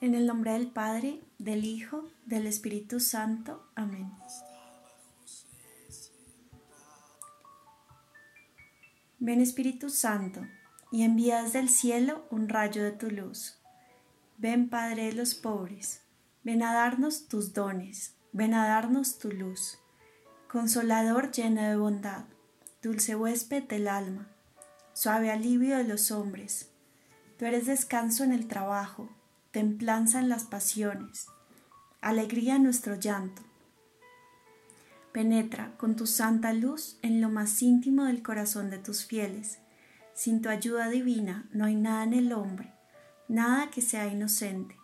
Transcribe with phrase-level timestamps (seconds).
[0.00, 3.66] En el nombre del Padre, del Hijo, del Espíritu Santo.
[3.74, 4.10] Amén.
[9.18, 10.40] Ven Espíritu Santo,
[10.90, 13.58] y envía desde el cielo un rayo de tu luz.
[14.38, 16.00] Ven Padre de los pobres,
[16.44, 19.78] ven a darnos tus dones, ven a darnos tu luz.
[20.48, 22.24] Consolador lleno de bondad,
[22.82, 24.28] dulce huésped del alma,
[24.94, 26.70] suave alivio de los hombres.
[27.38, 29.10] Tú eres descanso en el trabajo,
[29.52, 31.26] templanza en las pasiones,
[32.00, 33.42] alegría en nuestro llanto.
[35.12, 39.58] Penetra con tu santa luz en lo más íntimo del corazón de tus fieles.
[40.14, 42.72] Sin tu ayuda divina no hay nada en el hombre,
[43.26, 44.76] nada que sea inocente.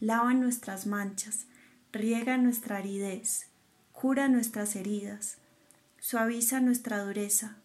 [0.00, 1.46] Lava nuestras manchas,
[1.92, 3.48] riega nuestra aridez,
[3.92, 5.36] cura nuestras heridas,
[6.00, 7.56] suaviza nuestra dureza,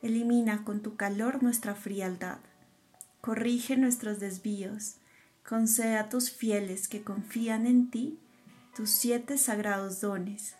[0.00, 2.38] elimina con tu calor nuestra frialdad,
[3.20, 4.96] corrige nuestros desvíos,
[5.46, 8.18] concede a tus fieles que confían en ti
[8.74, 10.54] tus siete sagrados dones,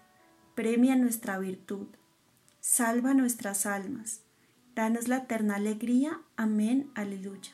[0.54, 1.86] premia nuestra virtud,
[2.60, 4.20] salva nuestras almas,
[4.74, 6.20] danos la eterna alegría.
[6.36, 7.52] Amén, aleluya.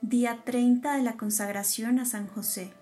[0.00, 2.72] Día 30 de la consagración a San José.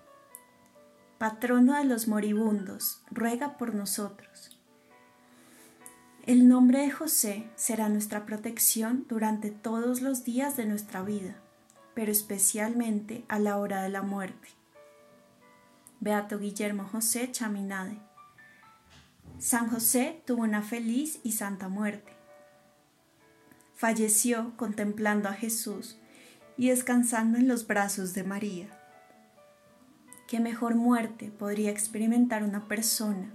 [1.17, 4.54] Patrono de los moribundos, ruega por nosotros.
[6.25, 11.35] El nombre de José será nuestra protección durante todos los días de nuestra vida,
[11.93, 14.47] pero especialmente a la hora de la muerte.
[15.99, 17.99] Beato Guillermo José Chaminade.
[19.37, 22.11] San José tuvo una feliz y santa muerte.
[23.75, 25.99] Falleció contemplando a Jesús
[26.57, 28.67] y descansando en los brazos de María.
[30.27, 33.31] ¿Qué mejor muerte podría experimentar una persona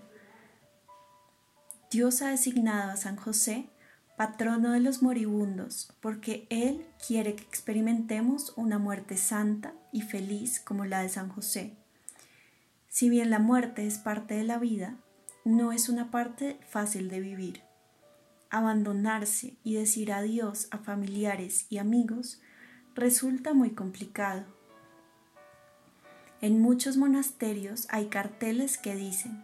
[1.91, 3.69] Dios ha designado a San José
[4.17, 10.85] patrono de los moribundos, porque Él quiere que experimentemos una muerte santa y feliz como
[10.85, 11.75] la de San José.
[12.89, 14.99] Si bien la muerte es parte de la vida,
[15.45, 17.63] no es una parte fácil de vivir.
[18.51, 22.41] Abandonarse y decir adiós a familiares y amigos
[22.95, 24.45] resulta muy complicado.
[26.41, 29.43] En muchos monasterios hay carteles que dicen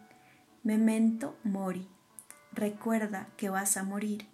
[0.63, 1.89] Memento Mori,
[2.57, 4.27] recuerda que vas a morir.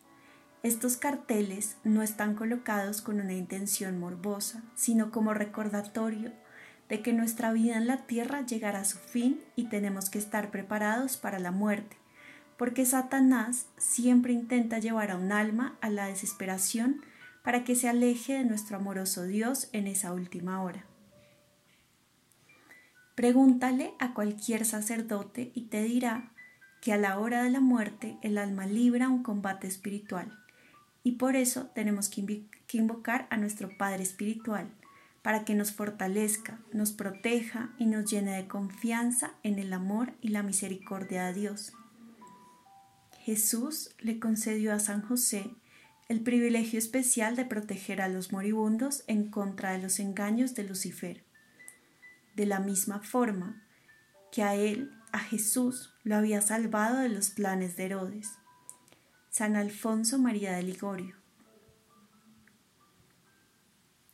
[0.62, 6.32] Estos carteles no están colocados con una intención morbosa, sino como recordatorio
[6.88, 10.50] de que nuestra vida en la tierra llegará a su fin y tenemos que estar
[10.50, 11.96] preparados para la muerte,
[12.56, 17.02] porque Satanás siempre intenta llevar a un alma a la desesperación
[17.42, 20.84] para que se aleje de nuestro amoroso Dios en esa última hora.
[23.16, 26.31] Pregúntale a cualquier sacerdote y te dirá
[26.82, 30.36] que a la hora de la muerte el alma libra un combate espiritual
[31.04, 34.68] y por eso tenemos que, invocar a nuestro Padre Espiritual
[35.22, 40.28] para que nos fortalezca, nos proteja y nos llene de confianza en el amor y
[40.28, 41.72] la misericordia de Dios.
[43.20, 45.54] Jesús le concedió a San José
[46.08, 51.24] el privilegio especial de proteger a los moribundos en contra de los engaños de Lucifer.
[52.34, 53.62] De la misma forma
[54.32, 58.32] que a él a Jesús lo había salvado de los planes de Herodes.
[59.30, 61.16] San Alfonso María de Ligorio.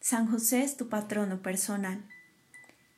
[0.01, 2.05] San José es tu patrono personal.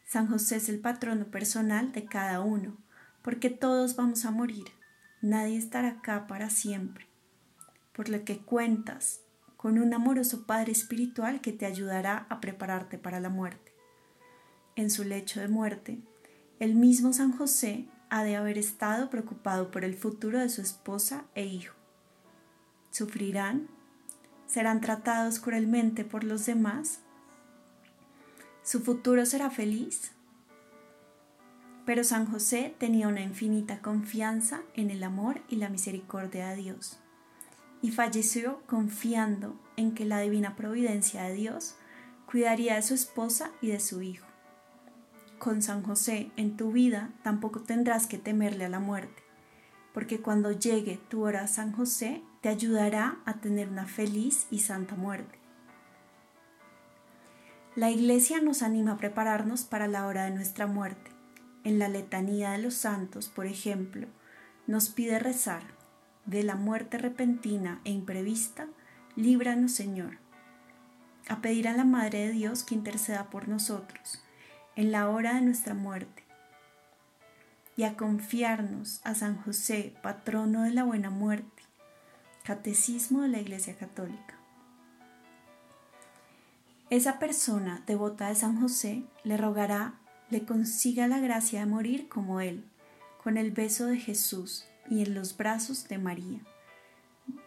[0.07, 2.77] San José es el patrono personal de cada uno,
[3.23, 4.67] porque todos vamos a morir.
[5.23, 7.07] Nadie estará acá para siempre.
[7.93, 9.21] Por lo que cuentas
[9.57, 13.75] con un amoroso Padre Espiritual que te ayudará a prepararte para la muerte.
[14.75, 16.01] En su lecho de muerte,
[16.61, 21.25] el mismo San José ha de haber estado preocupado por el futuro de su esposa
[21.35, 21.75] e hijo.
[22.91, 23.69] ¿Sufrirán?
[24.47, 27.01] ¿Serán tratados cruelmente por los demás?
[28.63, 30.13] ¿Su futuro será feliz?
[31.87, 36.99] Pero San José tenía una infinita confianza en el amor y la misericordia de Dios,
[37.81, 41.77] y falleció confiando en que la divina providencia de Dios
[42.27, 44.30] cuidaría de su esposa y de su hijo
[45.41, 49.23] con San José en tu vida, tampoco tendrás que temerle a la muerte,
[49.93, 54.95] porque cuando llegue tu hora San José, te ayudará a tener una feliz y santa
[54.95, 55.39] muerte.
[57.75, 61.11] La Iglesia nos anima a prepararnos para la hora de nuestra muerte.
[61.65, 64.09] En la letanía de los santos, por ejemplo,
[64.67, 65.63] nos pide rezar,
[66.27, 68.69] de la muerte repentina e imprevista,
[69.17, 70.19] líbranos Señor.
[71.29, 74.23] A pedir a la Madre de Dios que interceda por nosotros
[74.77, 76.25] en la hora de nuestra muerte
[77.77, 81.63] y a confiarnos a San José, patrono de la buena muerte,
[82.45, 84.35] Catecismo de la Iglesia Católica.
[86.91, 89.95] Esa persona devota de San José le rogará
[90.31, 92.65] le consiga la gracia de morir como él,
[93.23, 96.41] con el beso de Jesús y en los brazos de María.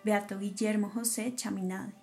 [0.03, 1.93] Beato Guillermo José Chaminade.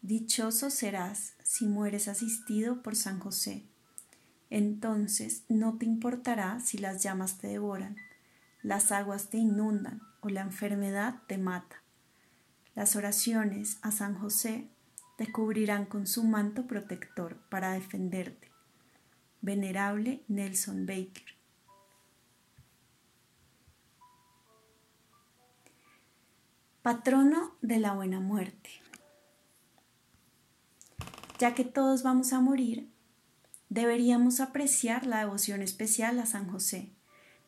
[0.00, 3.64] Dichoso serás si mueres asistido por San José.
[4.54, 7.96] Entonces no te importará si las llamas te devoran,
[8.60, 11.82] las aguas te inundan o la enfermedad te mata.
[12.74, 14.68] Las oraciones a San José
[15.16, 18.50] te cubrirán con su manto protector para defenderte.
[19.40, 21.24] Venerable Nelson Baker.
[26.82, 28.68] Patrono de la buena muerte.
[31.38, 32.91] Ya que todos vamos a morir,
[33.72, 36.90] deberíamos apreciar la devoción especial a San José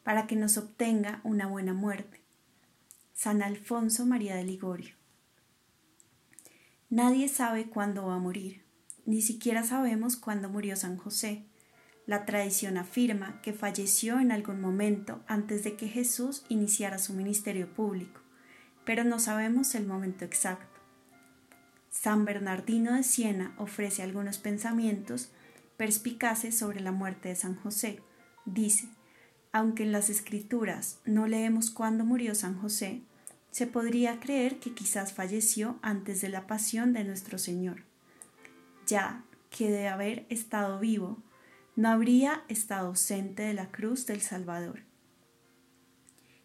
[0.02, 2.22] para que nos obtenga una buena muerte.
[3.12, 4.94] San Alfonso María de Ligorio.
[6.88, 8.64] Nadie sabe cuándo va a morir,
[9.04, 11.44] ni siquiera sabemos cuándo murió San José.
[12.06, 17.68] La tradición afirma que falleció en algún momento antes de que Jesús iniciara su ministerio
[17.68, 18.22] público,
[18.86, 20.80] pero no sabemos el momento exacto.
[21.90, 25.30] San Bernardino de Siena ofrece algunos pensamientos
[25.76, 28.00] perspicaces sobre la muerte de San José.
[28.44, 28.88] Dice,
[29.52, 33.02] aunque en las escrituras no leemos cuándo murió San José,
[33.50, 37.84] se podría creer que quizás falleció antes de la pasión de nuestro Señor,
[38.86, 41.22] ya que de haber estado vivo,
[41.76, 44.80] no habría estado ausente de la cruz del Salvador.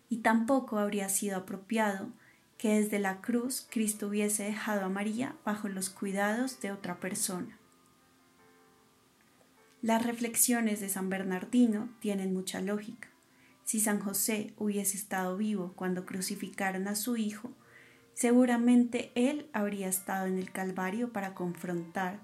[0.10, 2.10] Y tampoco habría sido apropiado
[2.58, 7.59] que desde la cruz Cristo hubiese dejado a María bajo los cuidados de otra persona.
[9.82, 13.08] Las reflexiones de San Bernardino tienen mucha lógica.
[13.64, 17.54] Si San José hubiese estado vivo cuando crucificaron a su hijo,
[18.14, 22.20] seguramente él habría estado en el Calvario para confrontar,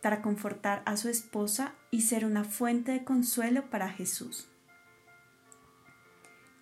[0.00, 4.48] para confortar a su esposa y ser una fuente de consuelo para Jesús.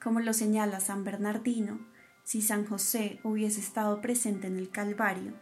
[0.02, 1.86] Como lo señala San Bernardino,
[2.22, 5.34] si San José hubiese estado presente en el Calvario,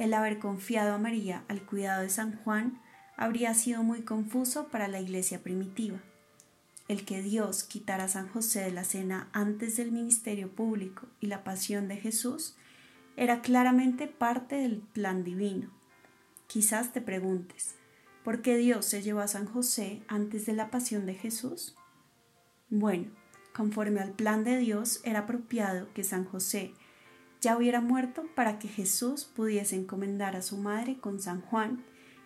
[0.00, 2.80] el haber confiado a María al cuidado de San Juan
[3.16, 5.98] habría sido muy confuso para la iglesia primitiva.
[6.88, 11.26] El que Dios quitara a San José de la cena antes del ministerio público y
[11.28, 12.56] la pasión de Jesús
[13.16, 15.70] era claramente parte del plan divino.
[16.46, 17.74] Quizás te preguntes,
[18.22, 21.76] ¿por qué Dios se llevó a San José antes de la pasión de Jesús?
[22.68, 23.10] Bueno,
[23.54, 26.74] Conforme al plan de Dios, era apropiado que San José
[27.40, 31.84] ya hubiera muerto para que Jesús pudiese encomendar a su madre con San Juan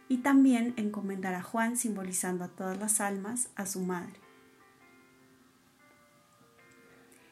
[0.09, 4.15] y también encomendar a Juan simbolizando a todas las almas a su madre.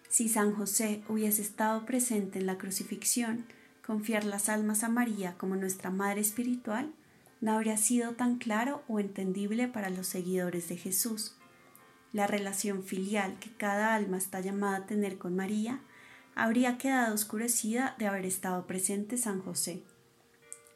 [0.09, 3.47] Si San José hubiese estado presente en la crucifixión,
[3.85, 6.93] confiar las almas a María como nuestra madre espiritual
[7.41, 11.37] no habría sido tan claro o entendible para los seguidores de Jesús
[12.17, 15.81] la relación filial que cada alma está llamada a tener con María,
[16.35, 19.83] habría quedado oscurecida de haber estado presente San José.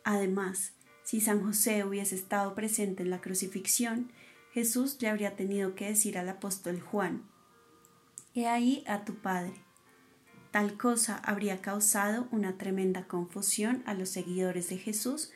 [0.04, 4.10] Además, si San José hubiese estado presente en la crucifixión,
[4.52, 7.22] Jesús le habría tenido que decir al apóstol Juan,
[8.34, 9.54] He ahí a tu Padre.
[10.50, 15.32] Tal cosa habría causado una tremenda confusión a los seguidores de Jesús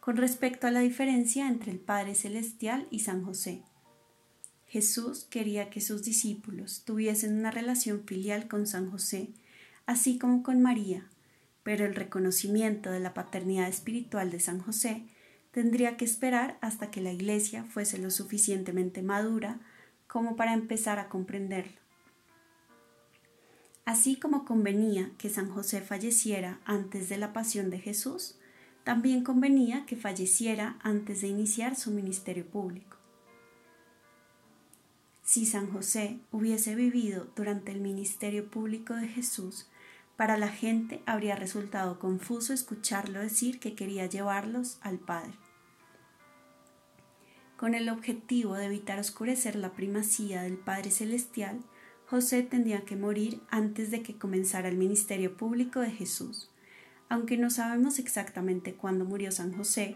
[0.00, 3.62] con respecto a la diferencia entre el Padre Celestial y San José.
[4.66, 9.30] Jesús quería que sus discípulos tuviesen una relación filial con San José,
[9.86, 11.08] así como con María,
[11.68, 15.02] pero el reconocimiento de la paternidad espiritual de San José
[15.50, 19.60] tendría que esperar hasta que la Iglesia fuese lo suficientemente madura
[20.06, 21.76] como para empezar a comprenderlo.
[23.84, 28.38] Así como convenía que San José falleciera antes de la pasión de Jesús,
[28.82, 32.96] también convenía que falleciera antes de iniciar su ministerio público.
[35.22, 39.68] Si San José hubiese vivido durante el ministerio público de Jesús,
[40.18, 45.30] para la gente habría resultado confuso escucharlo decir que quería llevarlos al Padre.
[47.56, 51.60] Con el objetivo de evitar oscurecer la primacía del Padre Celestial,
[52.06, 56.50] José tendría que morir antes de que comenzara el ministerio público de Jesús.
[57.08, 59.94] Aunque no sabemos exactamente cuándo murió San José,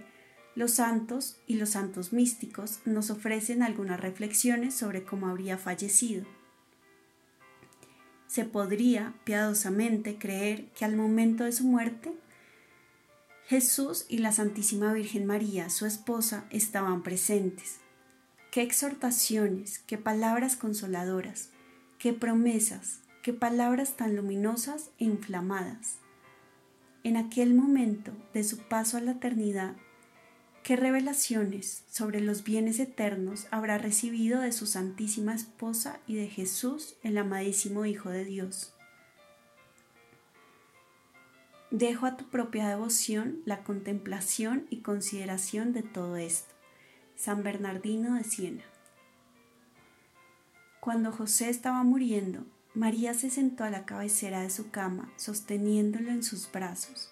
[0.54, 6.26] los santos y los santos místicos nos ofrecen algunas reflexiones sobre cómo habría fallecido.
[8.32, 12.14] Se podría piadosamente creer que al momento de su muerte,
[13.46, 17.76] Jesús y la Santísima Virgen María, su esposa, estaban presentes.
[18.50, 21.50] Qué exhortaciones, qué palabras consoladoras,
[21.98, 25.98] qué promesas, qué palabras tan luminosas e inflamadas.
[27.04, 29.76] En aquel momento de su paso a la eternidad,
[30.62, 36.96] ¿qué revelaciones sobre los bienes eternos habrá recibido de su Santísima Esposa y de Jesús,
[37.02, 38.72] el amadísimo Hijo de Dios?
[41.70, 46.54] Dejo a tu propia devoción la contemplación y consideración de todo esto.
[47.16, 48.64] San Bernardino de Siena.
[50.80, 56.22] Cuando José estaba muriendo, María se sentó a la cabecera de su cama, sosteniéndolo en
[56.22, 57.11] sus brazos.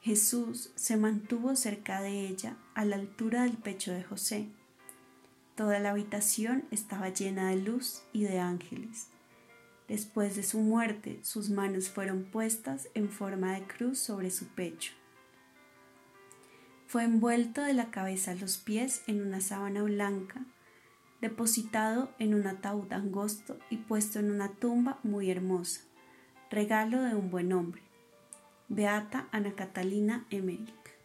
[0.00, 4.48] Jesús se mantuvo cerca de ella, a la altura del pecho de José.
[5.56, 9.08] Toda la habitación estaba llena de luz y de ángeles.
[9.88, 14.92] Después de su muerte, sus manos fueron puestas en forma de cruz sobre su pecho.
[16.86, 20.46] Fue envuelto de la cabeza a los pies en una sábana blanca,
[21.20, 25.82] depositado en un ataúd angosto y puesto en una tumba muy hermosa,
[26.50, 27.89] regalo de un buen hombre.
[28.72, 30.96] Beata Ana Catalina Emmerich.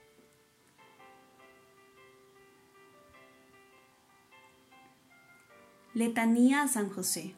[5.95, 7.33] Letanía a San José.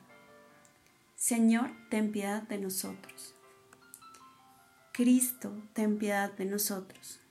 [1.16, 3.36] Señor, ten piedad de nosotros.
[4.92, 7.22] Cristo, ten piedad de nosotros.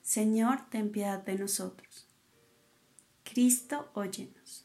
[0.00, 2.06] Señor, ten piedad de nosotros.
[3.24, 4.64] Cristo, óyenos.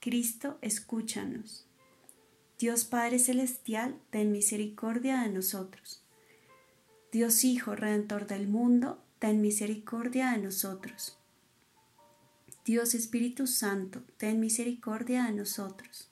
[0.00, 1.67] Cristo, escúchanos.
[2.58, 6.02] Dios Padre Celestial, ten misericordia de nosotros.
[7.12, 11.16] Dios Hijo, Redentor del mundo, ten misericordia de nosotros.
[12.64, 16.10] Dios Espíritu Santo, ten misericordia de nosotros.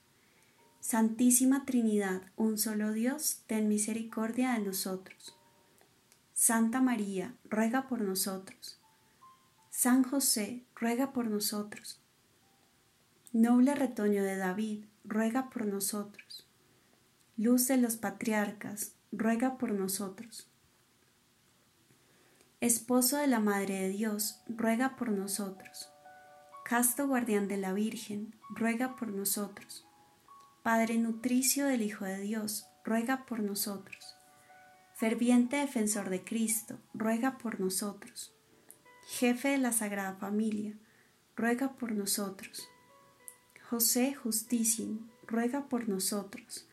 [0.78, 5.36] Santísima Trinidad, un solo Dios, ten misericordia de nosotros.
[6.32, 8.78] Santa María, ruega por nosotros.
[9.70, 12.00] San José, ruega por nosotros.
[13.32, 16.46] Noble retoño de David, ruega por nosotros.
[17.36, 20.48] Luz de los patriarcas, ruega por nosotros.
[22.60, 25.90] Esposo de la Madre de Dios, ruega por nosotros.
[26.64, 29.86] Casto guardián de la Virgen, ruega por nosotros.
[30.62, 34.16] Padre nutricio del Hijo de Dios, ruega por nosotros.
[34.94, 38.34] Ferviente defensor de Cristo, ruega por nosotros.
[39.06, 40.74] Jefe de la Sagrada Familia,
[41.36, 42.68] ruega por nosotros.
[43.68, 46.68] José Justísimo, ruega por nosotros.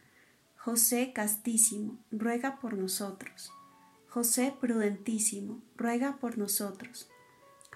[0.57, 3.51] José Castísimo, ruega por nosotros.
[4.09, 7.09] José Prudentísimo, ruega por nosotros.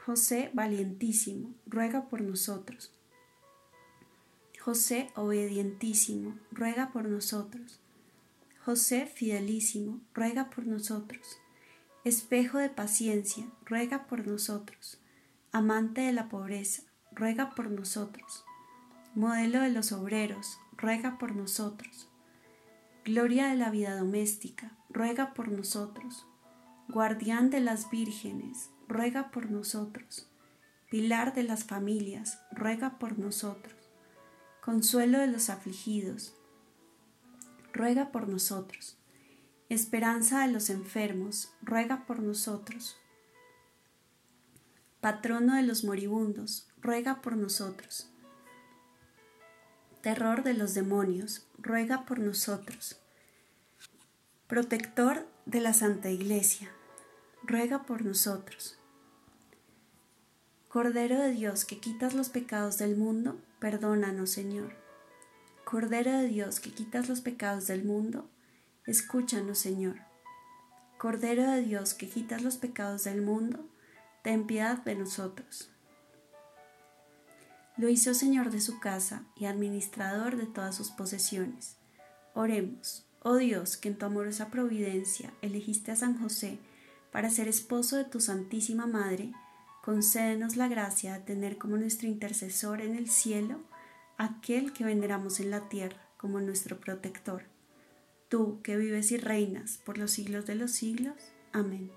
[0.06, 2.92] José Valientísimo, ruega por nosotros.
[4.60, 7.80] José Obedientísimo, ruega por nosotros.
[8.64, 11.40] José fidelísimo, ruega por nosotros.
[12.04, 15.00] Espejo de paciencia, ruega por nosotros.
[15.52, 18.46] Amante de la pobreza, ruega por nosotros.
[19.18, 22.08] Modelo de los obreros, ruega por nosotros.
[23.04, 26.28] Gloria de la vida doméstica, ruega por nosotros.
[26.88, 30.30] Guardián de las vírgenes, ruega por nosotros.
[30.92, 33.74] Pilar de las familias, ruega por nosotros.
[34.62, 36.36] Consuelo de los afligidos,
[37.74, 39.00] ruega por nosotros.
[39.68, 42.98] Esperanza de los enfermos, ruega por nosotros.
[45.02, 48.12] Patrono de los moribundos, ruega por nosotros.
[50.08, 52.98] Terror de los demonios, ruega por nosotros.
[54.48, 56.72] Protector de la Santa Iglesia,
[57.44, 58.78] ruega por nosotros.
[60.70, 64.78] Cordero de Dios que quitas los pecados del mundo, perdónanos, Señor.
[65.66, 68.30] Cordero de Dios que quitas los pecados del mundo,
[68.86, 69.98] escúchanos, Señor.
[70.98, 73.68] Cordero de Dios que quitas los pecados del mundo,
[74.24, 75.70] ten piedad de nosotros.
[77.78, 81.78] Lo hizo Señor de su casa y administrador de todas sus posesiones.
[82.34, 86.60] Oremos, oh Dios, que en tu amorosa providencia elegiste a San José
[87.12, 89.32] para ser esposo de tu Santísima Madre,
[89.84, 93.60] concédenos la gracia de tener como nuestro intercesor en el cielo
[94.18, 97.44] aquel que veneramos en la tierra como nuestro protector.
[98.28, 101.16] Tú que vives y reinas por los siglos de los siglos.
[101.54, 101.92] Amén.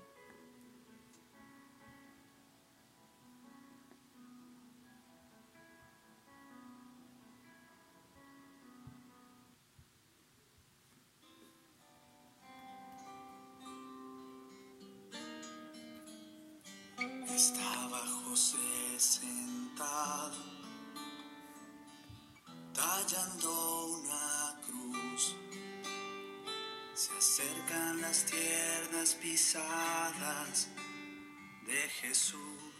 [17.41, 20.43] Estaba José sentado
[22.71, 25.35] tallando una cruz.
[26.93, 30.67] Se acercan las tiernas pisadas
[31.65, 32.70] de Jesús.